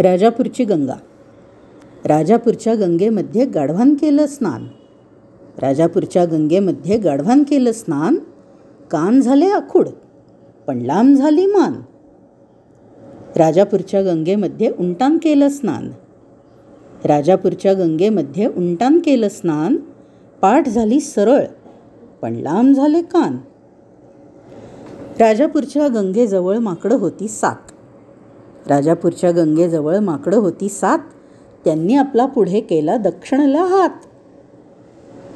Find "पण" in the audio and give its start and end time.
10.66-10.78, 22.22-22.34